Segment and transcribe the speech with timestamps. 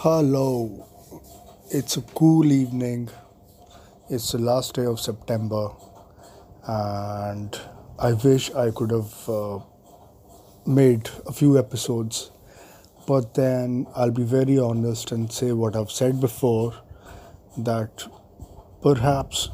[0.00, 0.86] Hello,
[1.70, 3.08] it's a cool evening.
[4.10, 5.70] It's the last day of September,
[6.68, 7.58] and
[7.98, 9.60] I wish I could have uh,
[10.66, 12.30] made a few episodes.
[13.06, 16.74] But then I'll be very honest and say what I've said before
[17.56, 18.06] that
[18.82, 19.48] perhaps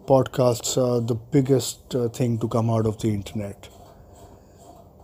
[0.00, 3.68] podcasts are the biggest uh, thing to come out of the internet,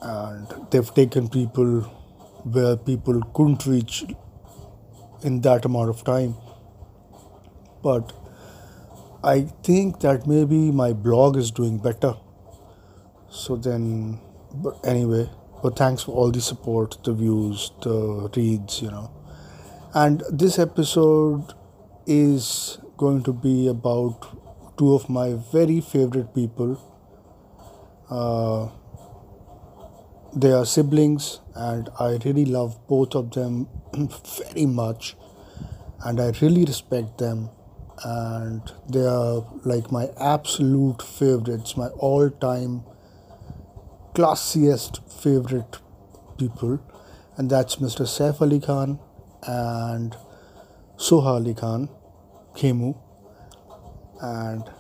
[0.01, 1.83] and they've taken people
[2.43, 4.05] where people couldn't reach
[5.23, 6.35] in that amount of time.
[7.83, 8.13] But
[9.25, 12.15] I think that maybe my blog is doing better.
[13.31, 14.21] So then,
[14.55, 15.29] but anyway,
[15.63, 19.11] but thanks for all the support, the views, the reads, you know.
[19.95, 21.55] And this episode
[22.07, 26.79] is going to be about two of my very favorite people.
[28.11, 28.69] Uh,
[30.35, 33.69] they are siblings, and I really love both of them
[34.53, 35.17] very much,
[36.05, 37.51] and I really respect them.
[38.05, 42.83] And they are like my absolute favorites, my all time
[44.15, 45.79] classiest favorite
[46.39, 46.81] people,
[47.37, 48.07] and that's Mr.
[48.07, 48.99] Saif Ali Khan
[49.47, 50.17] and
[50.97, 51.89] Soha Ali Khan,
[52.55, 52.99] Khemu.
[54.21, 54.71] And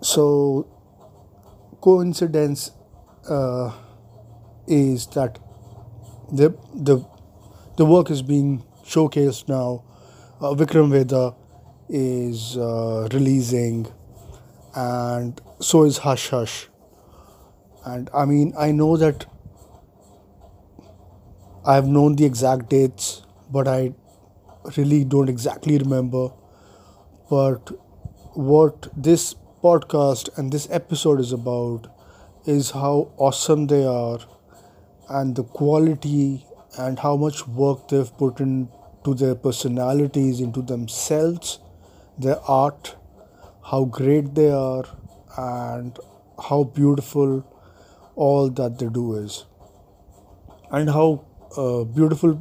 [0.00, 0.68] so,
[1.80, 2.70] coincidence
[3.28, 3.72] uh,
[4.68, 5.38] is that
[6.32, 7.04] the the
[7.76, 9.84] the work is being showcased now.
[10.40, 11.34] Uh, Vikram Vedha
[11.88, 13.86] is uh, releasing,
[14.74, 16.68] and so is Hush Hush.
[17.84, 19.26] And I mean, I know that
[21.64, 23.92] I have known the exact dates, but I
[24.76, 26.30] really don't exactly remember.
[27.30, 27.70] But
[28.34, 31.88] what this podcast and this episode is about
[32.46, 34.18] is how awesome they are
[35.08, 36.44] and the quality
[36.76, 41.58] and how much work they've put into their personalities, into themselves,
[42.18, 42.96] their art,
[43.70, 44.84] how great they are,
[45.36, 45.98] and
[46.48, 47.44] how beautiful
[48.16, 49.44] all that they do is,
[50.70, 51.24] and how
[51.56, 52.34] uh, beautiful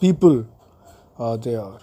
[0.00, 0.46] people
[1.18, 1.80] uh, they are.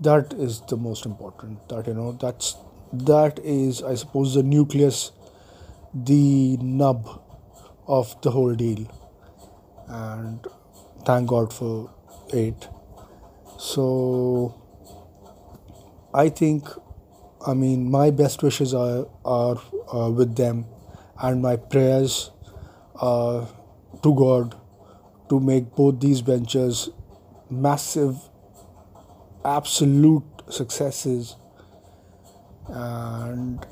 [0.00, 1.68] That is the most important.
[1.68, 2.56] That you know, that's
[2.92, 5.12] that is, I suppose, the nucleus,
[5.92, 7.20] the nub
[7.86, 8.86] of the whole deal
[9.88, 10.46] and
[11.04, 11.90] thank God for
[12.30, 12.68] it.
[13.58, 14.54] So
[16.12, 16.68] I think,
[17.46, 19.56] I mean, my best wishes are are
[19.92, 20.66] uh, with them,
[21.20, 22.30] and my prayers
[22.96, 23.48] are
[24.02, 24.54] to God
[25.28, 26.90] to make both these ventures
[27.50, 28.16] massive,
[29.44, 31.36] absolute successes,
[32.68, 33.64] and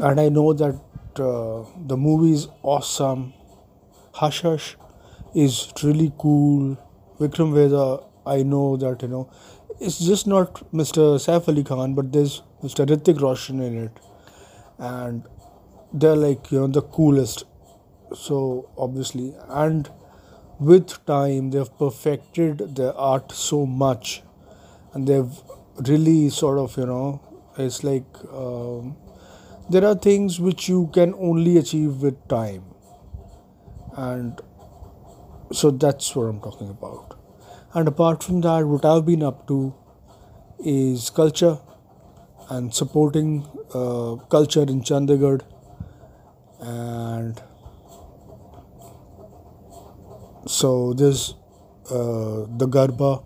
[0.00, 0.74] and I know that
[1.18, 3.32] uh, the movie is awesome.
[4.12, 4.76] Hush Hush
[5.34, 6.76] is really cool.
[7.18, 9.30] Vikram Vedha, I know that you know,
[9.80, 11.16] it's just not Mr.
[11.24, 12.86] Saif Ali Khan, but there's Mr.
[12.86, 13.92] Hrithik Roshan in it,
[14.78, 15.24] and
[15.92, 17.44] they're like you know the coolest.
[18.14, 19.88] So obviously, and
[20.58, 24.22] with time they've perfected their art so much,
[24.92, 25.42] and they've
[25.88, 27.20] really sort of you know
[27.56, 28.96] it's like um,
[29.70, 32.64] there are things which you can only achieve with time,
[33.96, 34.40] and
[35.52, 37.16] so that's what I'm talking about.
[37.74, 39.74] And apart from that, what I've been up to
[40.58, 41.58] is culture
[42.48, 45.40] and supporting uh, culture in Chandigarh
[46.60, 47.40] and
[50.46, 51.34] so there's
[51.90, 53.22] uh, the Garba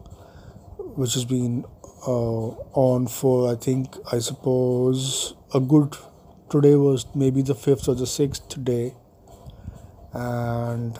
[0.97, 1.65] which has been
[2.07, 5.97] uh, on for I think I suppose a good
[6.51, 8.95] today was maybe the fifth or the sixth day
[10.13, 10.99] and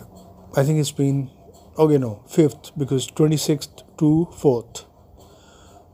[0.57, 1.29] I think it's been
[1.77, 4.85] oh, okay no fifth because 26th to 4th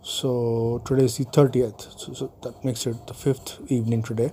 [0.04, 4.32] so today is the 30th so, so that makes it the fifth evening today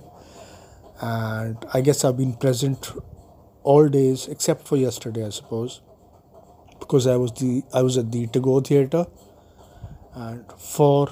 [1.01, 2.91] and I guess I've been present
[3.63, 5.81] all days except for yesterday I suppose
[6.79, 9.07] because I was the I was at the Tagore Theatre
[10.13, 11.07] and for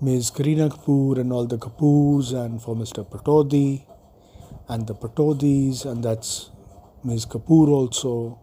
[0.00, 0.30] Ms.
[0.30, 3.04] Kareena Kapoor and all the Kapoors and for Mr.
[3.04, 3.84] Pataudi
[4.68, 6.50] and the Pataudis and that's
[7.04, 7.26] Ms.
[7.26, 8.38] Kapoor also,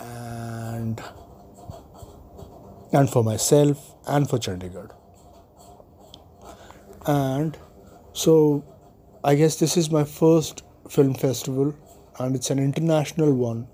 [0.00, 1.02] and
[2.92, 4.90] and for myself and for Chandigarh.
[7.06, 7.56] And
[8.14, 8.64] so,
[9.22, 11.74] I guess this is my first film festival,
[12.18, 13.68] and it's an international one,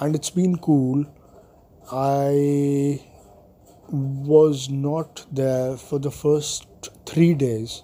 [0.00, 1.04] and it's been cool.
[1.92, 3.02] I
[3.90, 6.66] was not there for the first
[7.06, 7.82] three days,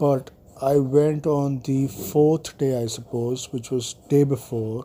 [0.00, 0.30] but
[0.60, 4.84] I went on the fourth day, I suppose, which was day before,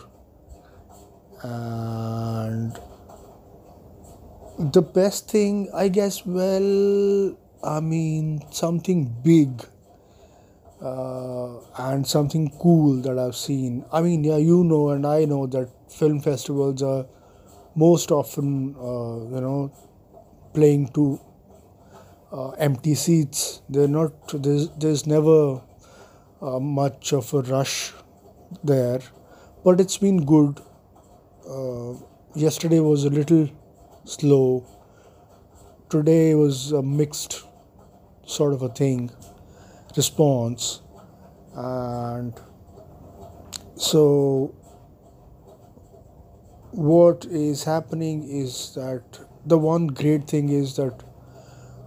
[1.43, 2.77] and
[4.59, 9.65] the best thing, I guess, well, I mean, something big
[10.81, 13.85] uh, and something cool that I've seen.
[13.91, 17.05] I mean, yeah, you know, and I know that film festivals are
[17.75, 19.71] most often, uh, you know,
[20.53, 21.19] playing to
[22.31, 23.61] uh, empty seats.
[23.69, 24.13] They're not.
[24.43, 25.61] There's there's never
[26.41, 27.93] uh, much of a rush
[28.63, 29.01] there,
[29.63, 30.59] but it's been good.
[31.49, 31.93] Uh,
[32.35, 33.49] yesterday was a little
[34.05, 34.65] slow.
[35.89, 37.43] Today was a mixed
[38.25, 39.11] sort of a thing
[39.97, 40.81] response
[41.55, 42.33] and
[43.75, 44.53] so
[46.71, 51.03] what is happening is that the one great thing is that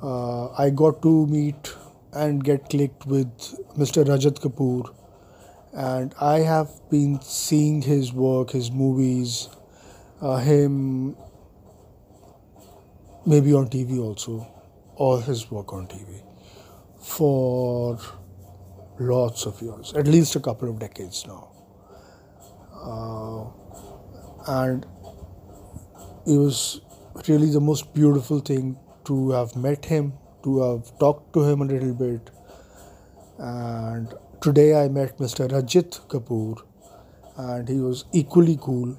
[0.05, 1.75] uh, I got to meet
[2.13, 3.31] and get clicked with
[3.79, 4.05] Mr.
[4.05, 4.95] Rajat Kapoor
[5.73, 9.49] and I have been seeing his work, his movies,
[10.21, 11.17] uh, him
[13.27, 14.47] maybe on TV also,
[14.97, 16.23] or his work on TV
[16.99, 17.99] for
[18.99, 21.49] lots of years, at least a couple of decades now.
[22.75, 23.45] Uh,
[24.47, 24.87] and
[26.27, 26.83] it was
[27.27, 30.13] really the most beautiful thing to have met him,
[30.43, 32.31] to have talked to him a little bit.
[33.39, 35.49] And today I met Mr.
[35.49, 36.63] Rajit Kapur,
[37.37, 38.97] and he was equally cool.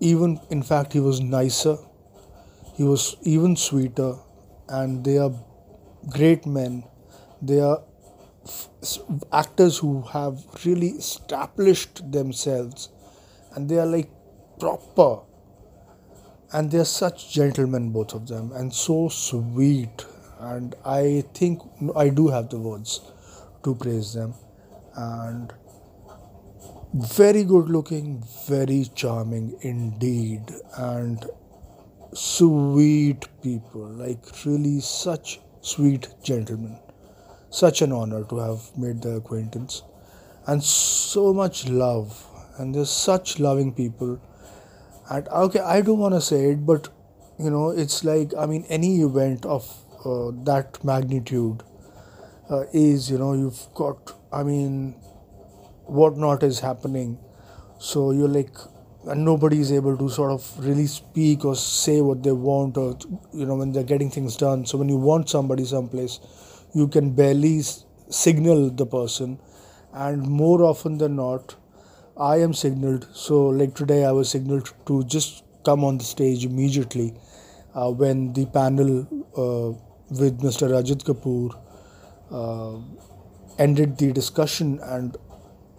[0.00, 1.76] Even, in fact, he was nicer,
[2.74, 4.16] he was even sweeter,
[4.68, 5.32] and they are
[6.10, 6.84] great men
[7.42, 7.82] they are
[9.32, 12.88] actors who have really established themselves
[13.54, 14.10] and they are like
[14.58, 15.20] proper
[16.52, 20.06] and they are such gentlemen both of them and so sweet.
[20.38, 21.62] And i think
[21.96, 23.00] i do have the words
[23.64, 24.34] to praise them.
[24.94, 25.52] And
[26.94, 30.52] very good looking very charming indeed.
[30.76, 31.24] And
[32.12, 36.78] sweet people like really such sweet gentlemen.
[37.50, 39.82] Such an honor to have made their acquaintance.
[40.46, 42.26] And so much love.
[42.58, 44.20] And they're such loving people
[45.14, 46.88] and okay i don't want to say it but
[47.38, 49.68] you know it's like i mean any event of
[50.04, 51.62] uh, that magnitude
[52.50, 54.94] uh, is you know you've got i mean
[55.86, 57.18] what not is happening.
[57.78, 58.56] So you're like
[59.08, 62.96] and nobody is able to sort of really speak or say what they want or
[63.34, 64.64] you know when they're getting things done.
[64.66, 66.20] So when you want somebody someplace
[66.74, 67.62] you can barely
[68.08, 69.38] signal the person
[69.92, 71.56] and more often than not
[72.16, 73.06] i am signaled.
[73.12, 77.14] So like today i was signaled to just come on the stage immediately
[77.74, 79.00] uh, when the panel
[79.36, 79.70] uh,
[80.20, 81.54] with mr Rajit kapur
[82.30, 82.78] uh,
[83.58, 85.16] ended the discussion and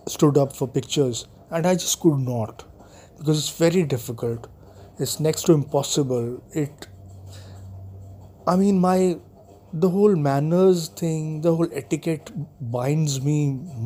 [0.08, 1.28] stood up for pictures.
[1.52, 2.66] And i just could not
[3.18, 4.48] because it's very difficult.
[5.00, 6.44] It's next to impossible.
[6.52, 6.88] It
[8.48, 9.18] i mean my
[9.84, 12.32] the whole manners thing, the whole etiquette
[12.62, 13.38] binds me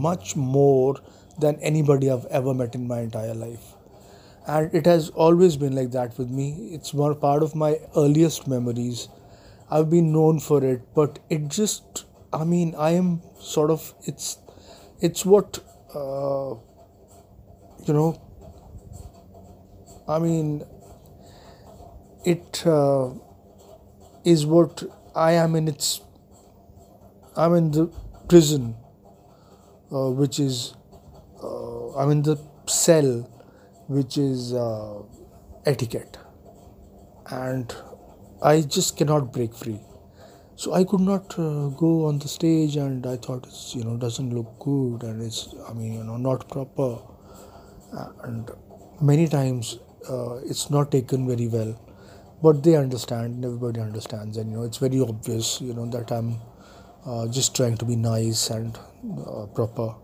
[0.07, 0.95] much more
[1.39, 3.73] than anybody I've ever met in my entire life.
[4.47, 6.69] And it has always been like that with me.
[6.71, 9.09] It's more part of my earliest memories.
[9.69, 14.37] I've been known for it, but it just, I mean, I am sort of, it's,
[15.01, 15.59] it's what,
[15.93, 16.55] uh,
[17.85, 18.21] you know,
[20.07, 20.63] I mean,
[22.23, 23.09] it uh,
[24.23, 24.83] is what
[25.13, 26.01] I am in its,
[27.35, 27.87] I'm in the
[28.29, 28.75] prison,
[29.91, 30.73] uh, which is,
[31.43, 33.29] uh, I mean the cell,
[33.87, 35.01] which is uh,
[35.65, 36.17] etiquette,
[37.29, 37.73] and
[38.41, 39.79] I just cannot break free.
[40.55, 43.97] So I could not uh, go on the stage, and I thought it's you know
[43.97, 46.97] doesn't look good, and it's I mean you know not proper,
[48.23, 48.49] and
[49.01, 49.77] many times
[50.09, 51.79] uh, it's not taken very well.
[52.41, 56.11] But they understand and everybody understands and you know it's very obvious you know that
[56.11, 56.35] i'm
[57.05, 58.77] uh, just trying to be nice and
[59.25, 59.95] uh, proper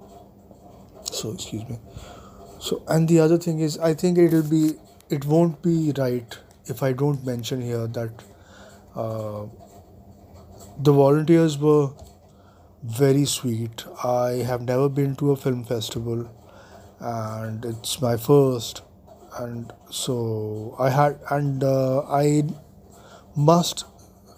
[1.23, 1.79] so excuse me.
[2.59, 4.61] So and the other thing is i think it'll be
[5.17, 6.37] it won't be right
[6.73, 8.23] if i don't mention here that
[8.95, 9.45] uh,
[10.79, 11.89] the volunteers were
[12.83, 13.85] very sweet.
[14.03, 16.29] I have never been to a film festival
[16.99, 18.81] and it's my first
[19.39, 22.43] and so I had and uh, I
[23.35, 23.85] must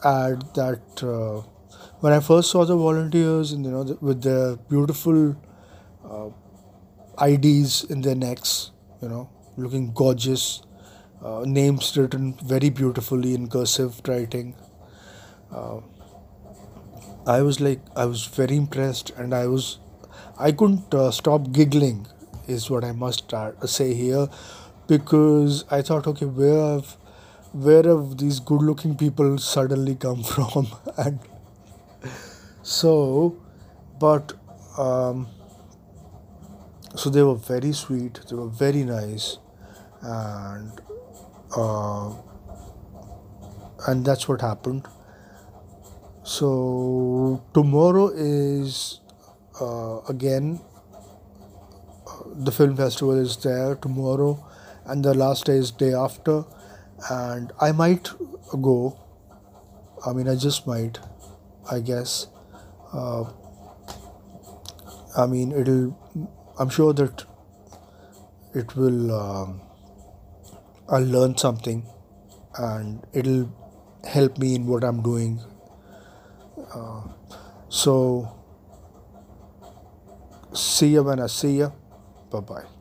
[0.03, 1.41] add that uh,
[2.01, 5.35] when I first saw the volunteers and you know the, with their beautiful
[6.09, 6.29] uh,
[7.21, 10.61] IDs in their necks, you know, looking gorgeous,
[11.23, 14.55] uh, names written very beautifully in cursive writing.
[15.51, 15.79] Uh,
[17.27, 19.79] I was like, I was very impressed, and I was,
[20.37, 22.07] I couldn't uh, stop giggling,
[22.47, 24.27] is what I must start, say here
[24.87, 26.97] because I thought, okay, where have
[27.53, 30.67] where have these good looking people suddenly come from
[30.97, 31.19] and
[32.61, 33.37] so
[33.99, 34.33] but
[34.77, 35.27] um,
[36.95, 39.37] so they were very sweet they were very nice
[40.01, 40.81] and
[41.57, 42.13] uh,
[43.87, 44.87] and that's what happened.
[46.23, 48.99] So tomorrow is
[49.61, 50.59] uh, again
[52.35, 54.43] the film festival is there tomorrow
[54.85, 56.43] and the last day is day after
[57.09, 58.09] and i might
[58.61, 58.99] go.
[60.05, 60.99] I mean i just might
[61.71, 62.27] i guess.
[62.93, 63.25] Uh,
[65.17, 65.95] i mean it'll
[66.59, 67.25] i'm sure that
[68.53, 69.61] it will um,
[70.89, 71.85] i'll learn something
[72.57, 73.49] and it'll
[74.05, 75.39] help me in what i'm doing.
[76.73, 77.01] Uh,
[77.69, 78.31] so
[80.53, 81.71] see you when i see you
[82.31, 82.74] bye bye